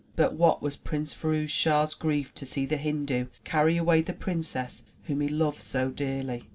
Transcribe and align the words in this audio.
But 0.15 0.33
what 0.33 0.63
was 0.63 0.75
Prince 0.77 1.13
Firouz 1.13 1.51
Schah*s 1.51 1.93
grief 1.93 2.33
to 2.33 2.43
see 2.43 2.65
the 2.65 2.77
Hindu 2.77 3.27
carry 3.43 3.77
away 3.77 4.01
the 4.01 4.13
princess 4.13 4.81
whom 5.03 5.21
he 5.21 5.27
loved 5.29 5.61
so 5.61 5.89
dearly! 5.91 6.49